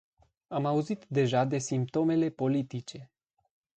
Am 0.47 0.65
auzit 0.65 1.05
deja 1.09 1.45
de 1.45 1.57
simptomele 1.59 2.29
politice. 2.29 3.09